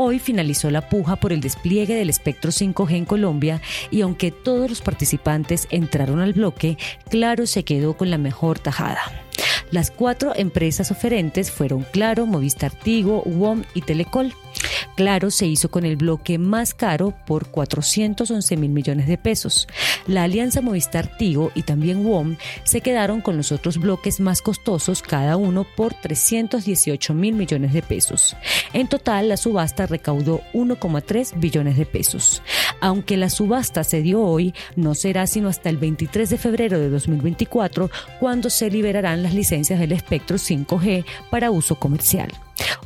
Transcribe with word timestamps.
Hoy 0.00 0.20
finalizó 0.20 0.70
la 0.70 0.88
puja 0.88 1.16
por 1.16 1.32
el 1.32 1.40
despliegue 1.40 1.96
del 1.96 2.08
espectro 2.08 2.52
5G 2.52 2.92
en 2.92 3.04
Colombia 3.04 3.60
y 3.90 4.02
aunque 4.02 4.30
todos 4.30 4.70
los 4.70 4.80
participantes 4.80 5.66
entraron 5.70 6.20
al 6.20 6.34
bloque, 6.34 6.78
Claro 7.10 7.48
se 7.48 7.64
quedó 7.64 7.96
con 7.96 8.08
la 8.08 8.16
mejor 8.16 8.60
tajada. 8.60 9.00
Las 9.72 9.90
cuatro 9.90 10.34
empresas 10.36 10.92
oferentes 10.92 11.50
fueron 11.50 11.82
Claro, 11.82 12.26
Movistar 12.26 12.70
Tigo, 12.70 13.24
WOM 13.24 13.64
y 13.74 13.80
Telecol. 13.80 14.32
Claro 14.96 15.30
se 15.30 15.46
hizo 15.46 15.70
con 15.70 15.84
el 15.84 15.96
bloque 15.96 16.38
más 16.38 16.74
caro 16.74 17.14
por 17.26 17.48
411 17.48 18.56
mil 18.56 18.70
millones 18.70 19.06
de 19.06 19.18
pesos. 19.18 19.68
La 20.06 20.24
alianza 20.24 20.60
Movistar 20.60 21.16
Tigo 21.16 21.50
y 21.54 21.62
también 21.62 22.04
WOM 22.04 22.36
se 22.64 22.80
quedaron 22.80 23.20
con 23.20 23.36
los 23.36 23.52
otros 23.52 23.78
bloques 23.78 24.20
más 24.20 24.42
costosos, 24.42 25.02
cada 25.02 25.36
uno 25.36 25.66
por 25.76 25.94
318 25.94 27.14
mil 27.14 27.34
millones 27.34 27.72
de 27.72 27.82
pesos. 27.82 28.36
En 28.72 28.88
total, 28.88 29.28
la 29.28 29.36
subasta 29.36 29.86
recaudó 29.86 30.42
1,3 30.52 31.38
billones 31.38 31.76
de 31.76 31.86
pesos. 31.86 32.42
Aunque 32.80 33.16
la 33.16 33.30
subasta 33.30 33.84
se 33.84 34.02
dio 34.02 34.22
hoy, 34.22 34.54
no 34.76 34.94
será 34.94 35.26
sino 35.26 35.48
hasta 35.48 35.68
el 35.68 35.76
23 35.76 36.30
de 36.30 36.38
febrero 36.38 36.78
de 36.78 36.88
2024 36.90 37.90
cuando 38.20 38.50
se 38.50 38.70
liberarán 38.70 39.22
las 39.22 39.34
licencias 39.34 39.80
del 39.80 39.92
espectro 39.92 40.36
5G 40.36 41.04
para 41.30 41.50
uso 41.50 41.76
comercial. 41.76 42.32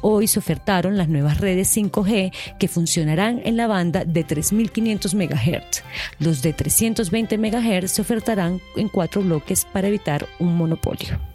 Hoy 0.00 0.26
se 0.26 0.38
ofertaron 0.38 0.96
las 0.96 1.08
nuevas 1.08 1.38
redes 1.38 1.76
5G 1.76 2.32
que 2.58 2.68
funcionarán 2.68 3.40
en 3.44 3.56
la 3.56 3.66
banda 3.66 4.04
de 4.04 4.26
3.500 4.26 5.14
MHz. 5.14 5.82
Los 6.18 6.42
de 6.42 6.52
320 6.52 7.38
MHz 7.38 7.90
se 7.90 8.02
ofertarán 8.02 8.60
en 8.76 8.88
cuatro 8.88 9.22
bloques 9.22 9.66
para 9.72 9.88
evitar 9.88 10.28
un 10.38 10.56
monopolio. 10.56 11.31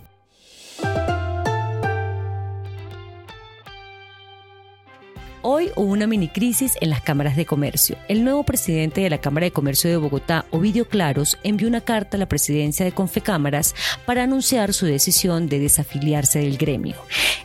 Hoy 5.50 5.72
hubo 5.78 5.94
una 5.94 6.08
mini 6.08 6.28
crisis 6.28 6.78
en 6.82 6.90
las 6.90 7.00
cámaras 7.00 7.38
de 7.38 7.46
comercio. 7.46 7.96
El 8.10 8.26
nuevo 8.26 8.44
presidente 8.44 9.00
de 9.00 9.10
la 9.10 9.20
Cámara 9.20 9.46
de 9.46 9.54
Comercio 9.54 9.90
de 9.90 9.96
Bogotá, 9.96 10.44
Ovidio 10.52 10.90
Claros, 10.90 11.38
envió 11.42 11.70
una 11.70 11.80
carta 11.80 12.18
a 12.18 12.20
la 12.20 12.28
presidencia 12.28 12.84
de 12.84 12.92
Confecámaras 12.92 13.74
para 14.06 14.24
anunciar 14.24 14.74
su 14.74 14.86
decisión 14.86 15.48
de 15.48 15.60
desafiliarse 15.60 16.40
del 16.40 16.58
gremio. 16.58 16.98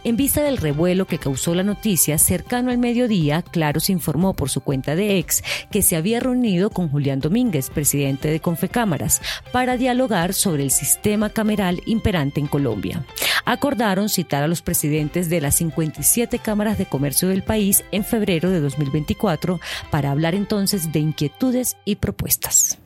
En 0.02 0.16
vista 0.16 0.42
del 0.42 0.56
revuelo 0.56 1.06
que 1.06 1.18
causó 1.18 1.54
la 1.54 1.62
noticia, 1.62 2.18
cercano 2.18 2.72
al 2.72 2.78
mediodía, 2.78 3.40
Claros 3.42 3.88
informó 3.88 4.34
por 4.34 4.50
su 4.50 4.62
cuenta 4.62 4.96
de 4.96 5.18
ex 5.18 5.44
que 5.70 5.82
se 5.82 5.94
había 5.94 6.18
reunido 6.18 6.70
con 6.70 6.88
Julián 6.88 7.20
Domínguez, 7.20 7.70
presidente 7.70 8.26
de 8.26 8.40
Confecámaras, 8.40 9.22
para 9.52 9.76
dialogar 9.76 10.34
sobre 10.34 10.64
el 10.64 10.72
sistema 10.72 11.30
cameral 11.30 11.80
imperante 11.86 12.40
en 12.40 12.48
Colombia. 12.48 13.06
Acordaron 13.44 14.08
citar 14.08 14.42
a 14.42 14.48
los 14.48 14.62
presidentes 14.62 15.28
de 15.28 15.40
las 15.40 15.56
57 15.56 16.38
cámaras 16.38 16.78
de 16.78 16.86
comercio 16.86 17.28
del 17.28 17.42
país 17.42 17.84
en 17.92 18.04
febrero 18.04 18.50
de 18.50 18.60
2024 18.60 19.60
para 19.90 20.10
hablar 20.10 20.34
entonces 20.34 20.92
de 20.92 21.00
inquietudes 21.00 21.76
y 21.84 21.96
propuestas. 21.96 22.78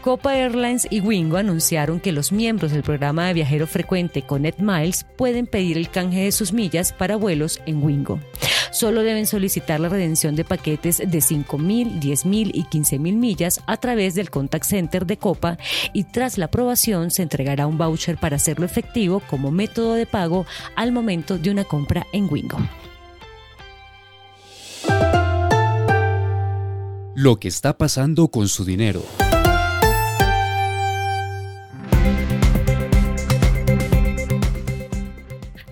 Copa 0.00 0.36
Airlines 0.36 0.86
y 0.90 1.00
Wingo 1.00 1.36
anunciaron 1.36 2.00
que 2.00 2.12
los 2.12 2.32
miembros 2.32 2.72
del 2.72 2.82
programa 2.82 3.26
de 3.26 3.34
viajero 3.34 3.66
frecuente 3.66 4.22
Connect 4.22 4.60
Miles 4.60 5.04
pueden 5.16 5.46
pedir 5.46 5.76
el 5.76 5.90
canje 5.90 6.20
de 6.20 6.32
sus 6.32 6.52
millas 6.52 6.94
para 6.94 7.16
vuelos 7.16 7.60
en 7.66 7.82
Wingo. 7.82 8.18
Solo 8.70 9.02
deben 9.02 9.26
solicitar 9.26 9.80
la 9.80 9.88
redención 9.88 10.36
de 10.36 10.44
paquetes 10.44 10.98
de 10.98 11.18
5.000, 11.18 12.00
10.000 12.00 12.50
y 12.52 12.64
15.000 12.64 12.98
millas 13.16 13.60
a 13.66 13.76
través 13.76 14.14
del 14.14 14.30
contact 14.30 14.64
center 14.64 15.06
de 15.06 15.16
Copa 15.16 15.58
y 15.92 16.04
tras 16.04 16.38
la 16.38 16.46
aprobación 16.46 17.10
se 17.10 17.22
entregará 17.22 17.66
un 17.66 17.78
voucher 17.78 18.18
para 18.18 18.36
hacerlo 18.36 18.64
efectivo 18.64 19.20
como 19.28 19.50
método 19.50 19.94
de 19.94 20.06
pago 20.06 20.46
al 20.76 20.92
momento 20.92 21.38
de 21.38 21.50
una 21.50 21.64
compra 21.64 22.06
en 22.12 22.28
Wingo. 22.30 22.58
Lo 27.14 27.40
que 27.40 27.48
está 27.48 27.76
pasando 27.76 28.28
con 28.28 28.48
su 28.48 28.64
dinero. 28.64 29.02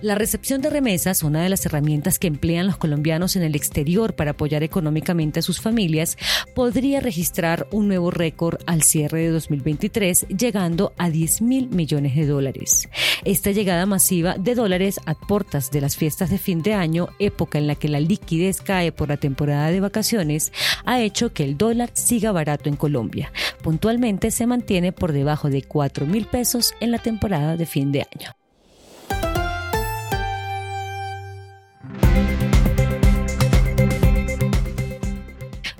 La 0.01 0.13
recepción 0.13 0.61
de 0.61 0.69
remesas, 0.69 1.23
una 1.23 1.41
de 1.41 1.49
las 1.49 1.65
herramientas 1.65 2.19
que 2.19 2.27
emplean 2.27 2.67
los 2.67 2.77
colombianos 2.77 3.35
en 3.35 3.41
el 3.41 3.55
exterior 3.55 4.13
para 4.13 4.31
apoyar 4.31 4.61
económicamente 4.61 5.39
a 5.39 5.43
sus 5.43 5.59
familias, 5.59 6.17
podría 6.53 6.99
registrar 6.99 7.67
un 7.71 7.87
nuevo 7.87 8.11
récord 8.11 8.59
al 8.67 8.83
cierre 8.83 9.23
de 9.23 9.29
2023, 9.31 10.27
llegando 10.27 10.93
a 10.97 11.09
10 11.09 11.41
mil 11.41 11.69
millones 11.69 12.15
de 12.15 12.27
dólares. 12.27 12.89
Esta 13.25 13.49
llegada 13.49 13.87
masiva 13.87 14.35
de 14.37 14.53
dólares 14.53 14.99
a 15.07 15.15
portas 15.15 15.71
de 15.71 15.81
las 15.81 15.97
fiestas 15.97 16.29
de 16.29 16.37
fin 16.37 16.61
de 16.61 16.75
año, 16.75 17.09
época 17.17 17.57
en 17.57 17.65
la 17.65 17.73
que 17.73 17.89
la 17.89 17.99
liquidez 17.99 18.61
cae 18.61 18.91
por 18.91 19.09
la 19.09 19.17
temporada 19.17 19.71
de 19.71 19.79
vacaciones, 19.79 20.51
ha 20.85 21.01
hecho 21.01 21.33
que 21.33 21.43
el 21.43 21.57
dólar 21.57 21.89
siga 21.93 22.31
barato 22.31 22.69
en 22.69 22.75
Colombia. 22.75 23.31
Puntualmente 23.63 24.29
se 24.29 24.45
mantiene 24.45 24.91
por 24.91 25.11
debajo 25.11 25.49
de 25.49 25.63
4 25.63 26.05
mil 26.05 26.27
pesos 26.27 26.75
en 26.81 26.91
la 26.91 26.99
temporada 26.99 27.57
de 27.57 27.65
fin 27.65 27.91
de 27.91 28.01
año. 28.01 28.46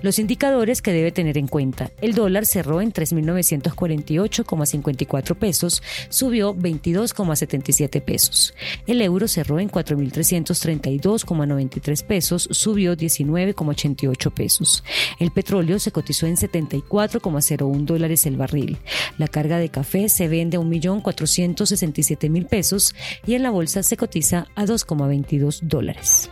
Los 0.07 0.19
indicadores 0.19 0.81
que 0.81 0.94
debe 0.94 1.12
tener 1.12 1.38
en 1.38 1.47
cuenta. 1.47 1.91
El 2.00 2.13
dólar 2.13 2.45
cerró 2.45 2.79
en 2.79 2.94
3.948,54 2.94 5.35
pesos, 5.35 5.84
subió 6.07 6.56
22,77 6.56 8.01
pesos. 8.01 8.53
El 8.85 9.01
euro 9.01 9.28
cerró 9.28 9.59
en 9.59 9.69
4.332,93 9.69 12.06
pesos, 12.06 12.47
subió 12.51 12.96
19,88 12.96 14.31
pesos. 14.31 14.85
El 15.19 15.31
petróleo 15.31 15.78
se 15.78 15.91
cotizó 15.91 16.25
en 16.25 16.38
74,01 16.38 17.84
dólares 17.84 18.25
el 18.25 18.38
barril. 18.38 18.78
La 19.17 19.28
carga 19.28 19.57
de 19.57 19.67
café 19.67 20.07
se 20.07 20.29
vende 20.29 20.56
a 20.56 20.62
1.467.000 20.62 22.47
pesos 22.47 22.96
y 23.25 23.34
en 23.34 23.44
la 23.44 23.50
bolsa 23.50 23.84
se 23.84 23.97
cotiza 23.97 24.47
a 24.56 24.63
2,22 24.63 25.63
dólares. 25.63 26.29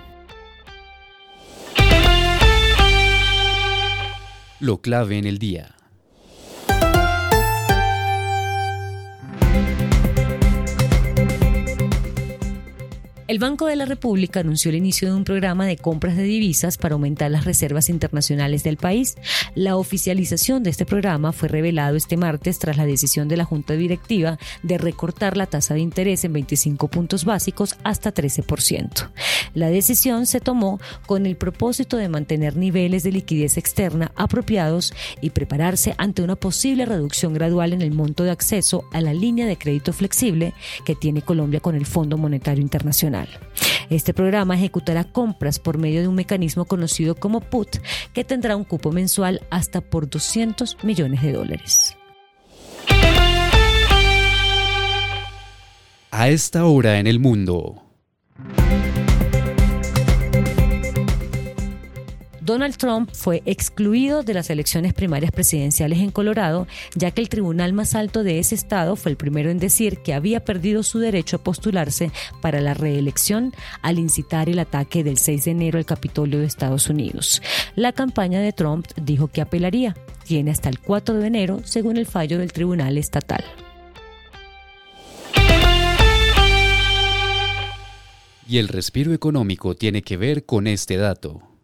Lo 4.61 4.77
clave 4.77 5.17
en 5.17 5.25
el 5.25 5.37
día. 5.37 5.74
El 13.27 13.39
Banco 13.39 13.65
de 13.65 13.75
la 13.75 13.85
República 13.85 14.41
anunció 14.41 14.69
el 14.69 14.75
inicio 14.75 15.07
de 15.07 15.15
un 15.15 15.23
programa 15.23 15.65
de 15.65 15.77
compras 15.77 16.15
de 16.15 16.21
divisas 16.21 16.77
para 16.77 16.93
aumentar 16.93 17.31
las 17.31 17.43
reservas 17.43 17.89
internacionales 17.89 18.63
del 18.63 18.77
país. 18.77 19.15
La 19.55 19.77
oficialización 19.77 20.61
de 20.61 20.69
este 20.69 20.85
programa 20.85 21.31
fue 21.31 21.49
revelado 21.49 21.95
este 21.95 22.17
martes 22.17 22.59
tras 22.59 22.77
la 22.77 22.85
decisión 22.85 23.27
de 23.27 23.37
la 23.37 23.43
Junta 23.43 23.73
Directiva 23.73 24.37
de 24.61 24.77
recortar 24.77 25.37
la 25.37 25.47
tasa 25.47 25.73
de 25.73 25.79
interés 25.79 26.23
en 26.23 26.33
25 26.33 26.87
puntos 26.87 27.25
básicos 27.25 27.77
hasta 27.83 28.13
13%. 28.13 29.09
La 29.55 29.69
decisión 29.69 30.27
se 30.27 30.39
tomó 30.39 30.79
con 31.07 31.25
el 31.25 31.35
propósito 31.35 31.97
de 31.97 32.09
mantener 32.09 32.55
niveles 32.55 33.01
de 33.01 33.11
liquidez 33.11 33.57
externa 33.57 34.11
apropiados 34.15 34.93
y 35.19 35.31
prepararse 35.31 35.95
ante 35.97 36.21
una 36.21 36.35
posible 36.35 36.85
reducción 36.85 37.33
gradual 37.33 37.73
en 37.73 37.81
el 37.81 37.91
monto 37.91 38.23
de 38.23 38.29
acceso 38.29 38.87
a 38.93 39.01
la 39.01 39.15
línea 39.15 39.47
de 39.47 39.57
crédito 39.57 39.93
flexible 39.93 40.53
que 40.85 40.93
tiene 40.93 41.23
Colombia 41.23 41.59
con 41.59 41.73
el 41.73 41.87
Fondo 41.87 42.19
Monetario 42.19 42.61
Internacional. 42.61 43.14
Este 43.89 44.13
programa 44.13 44.55
ejecutará 44.55 45.03
compras 45.03 45.59
por 45.59 45.77
medio 45.77 46.01
de 46.01 46.07
un 46.07 46.15
mecanismo 46.15 46.65
conocido 46.65 47.15
como 47.15 47.41
PUT, 47.41 47.77
que 48.13 48.23
tendrá 48.23 48.55
un 48.55 48.63
cupo 48.63 48.91
mensual 48.91 49.41
hasta 49.49 49.81
por 49.81 50.09
200 50.09 50.83
millones 50.83 51.21
de 51.21 51.33
dólares. 51.33 51.95
A 56.11 56.29
esta 56.29 56.65
hora 56.65 56.99
en 56.99 57.07
el 57.07 57.19
mundo. 57.19 57.84
Donald 62.45 62.77
Trump 62.77 63.09
fue 63.11 63.41
excluido 63.47 64.21
de 64.21 64.35
las 64.35 64.51
elecciones 64.51 64.93
primarias 64.93 65.31
presidenciales 65.31 65.97
en 65.97 66.11
Colorado, 66.11 66.67
ya 66.93 67.09
que 67.09 67.21
el 67.21 67.27
tribunal 67.27 67.73
más 67.73 67.95
alto 67.95 68.23
de 68.23 68.37
ese 68.37 68.53
estado 68.53 68.95
fue 68.95 69.09
el 69.09 69.17
primero 69.17 69.49
en 69.49 69.57
decir 69.57 69.97
que 70.03 70.13
había 70.13 70.45
perdido 70.45 70.83
su 70.83 70.99
derecho 70.99 71.37
a 71.37 71.43
postularse 71.43 72.11
para 72.41 72.61
la 72.61 72.75
reelección 72.75 73.51
al 73.81 73.97
incitar 73.97 74.47
el 74.47 74.59
ataque 74.59 75.03
del 75.03 75.17
6 75.17 75.45
de 75.45 75.51
enero 75.51 75.79
al 75.79 75.87
Capitolio 75.87 76.37
de 76.37 76.45
Estados 76.45 76.87
Unidos. 76.87 77.41
La 77.75 77.93
campaña 77.93 78.39
de 78.39 78.53
Trump 78.53 78.85
dijo 78.95 79.27
que 79.27 79.41
apelaría. 79.41 79.95
Tiene 80.23 80.51
hasta 80.51 80.69
el 80.69 80.79
4 80.79 81.15
de 81.15 81.25
enero, 81.25 81.61
según 81.63 81.97
el 81.97 82.05
fallo 82.05 82.37
del 82.37 82.53
tribunal 82.53 82.99
estatal. 82.99 83.43
Y 88.47 88.59
el 88.59 88.67
respiro 88.67 89.13
económico 89.13 89.73
tiene 89.75 90.03
que 90.03 90.17
ver 90.17 90.45
con 90.45 90.67
este 90.67 90.97
dato. 90.97 91.54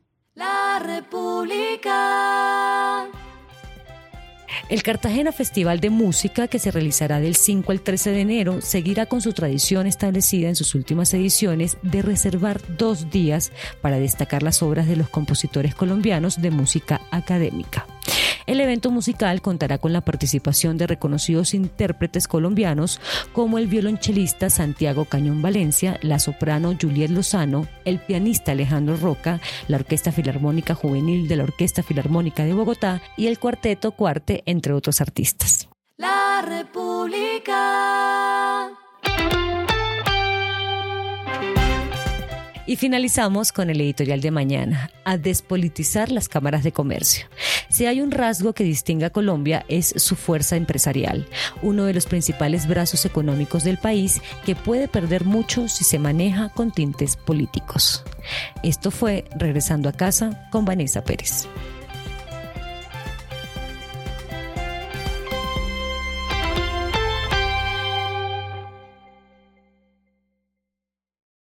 El 4.71 4.83
Cartagena 4.83 5.33
Festival 5.33 5.81
de 5.81 5.89
Música, 5.89 6.47
que 6.47 6.57
se 6.57 6.71
realizará 6.71 7.19
del 7.19 7.35
5 7.35 7.73
al 7.73 7.81
13 7.81 8.11
de 8.11 8.21
enero, 8.21 8.61
seguirá 8.61 9.05
con 9.05 9.19
su 9.19 9.33
tradición 9.33 9.85
establecida 9.85 10.47
en 10.47 10.55
sus 10.55 10.75
últimas 10.75 11.13
ediciones 11.13 11.75
de 11.81 12.01
reservar 12.01 12.61
dos 12.77 13.11
días 13.11 13.51
para 13.81 13.99
destacar 13.99 14.43
las 14.43 14.63
obras 14.63 14.87
de 14.87 14.95
los 14.95 15.09
compositores 15.09 15.75
colombianos 15.75 16.41
de 16.41 16.51
música 16.51 17.01
académica. 17.11 17.85
El 18.45 18.59
evento 18.59 18.91
musical 18.91 19.41
contará 19.41 19.77
con 19.77 19.93
la 19.93 20.01
participación 20.01 20.77
de 20.77 20.87
reconocidos 20.87 21.53
intérpretes 21.53 22.27
colombianos 22.27 22.99
como 23.33 23.57
el 23.57 23.67
violonchelista 23.67 24.49
Santiago 24.49 25.05
Cañón 25.05 25.41
Valencia, 25.41 25.99
la 26.01 26.19
soprano 26.19 26.75
Juliet 26.79 27.09
Lozano, 27.09 27.67
el 27.85 27.99
pianista 27.99 28.51
Alejandro 28.51 28.97
Roca, 28.97 29.39
la 29.67 29.77
Orquesta 29.77 30.11
Filarmónica 30.11 30.75
Juvenil 30.75 31.27
de 31.27 31.35
la 31.35 31.43
Orquesta 31.43 31.83
Filarmónica 31.83 32.43
de 32.43 32.53
Bogotá 32.53 33.01
y 33.17 33.27
el 33.27 33.39
Cuarteto 33.39 33.91
Cuarte, 33.91 34.43
entre 34.45 34.73
otros 34.73 35.01
artistas. 35.01 35.69
La 35.97 36.41
República. 36.45 37.61
Y 42.71 42.77
finalizamos 42.77 43.51
con 43.51 43.69
el 43.69 43.81
editorial 43.81 44.21
de 44.21 44.31
mañana, 44.31 44.91
a 45.03 45.17
despolitizar 45.17 46.09
las 46.09 46.29
cámaras 46.29 46.63
de 46.63 46.71
comercio. 46.71 47.25
Si 47.67 47.85
hay 47.85 47.99
un 47.99 48.11
rasgo 48.11 48.53
que 48.53 48.63
distingue 48.63 49.03
a 49.03 49.09
Colombia 49.09 49.65
es 49.67 49.93
su 49.97 50.15
fuerza 50.15 50.55
empresarial, 50.55 51.27
uno 51.61 51.83
de 51.83 51.93
los 51.93 52.05
principales 52.05 52.69
brazos 52.69 53.05
económicos 53.05 53.65
del 53.65 53.77
país 53.77 54.21
que 54.45 54.55
puede 54.55 54.87
perder 54.87 55.25
mucho 55.25 55.67
si 55.67 55.83
se 55.83 55.99
maneja 55.99 56.47
con 56.47 56.71
tintes 56.71 57.17
políticos. 57.17 58.05
Esto 58.63 58.89
fue 58.89 59.25
Regresando 59.35 59.89
a 59.89 59.91
casa 59.91 60.47
con 60.49 60.63
Vanessa 60.63 61.03
Pérez. 61.03 61.49